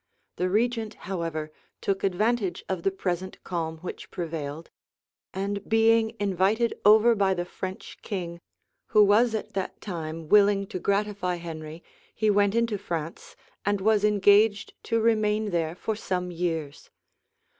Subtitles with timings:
[0.37, 4.71] The regent, however, took advantage of the present calm which prevailed;
[5.31, 8.41] and being invited over by the French king,
[8.87, 11.83] who was at that time willing to gratify Henry
[12.15, 16.89] he went into France, and was engaged to remain there for some years.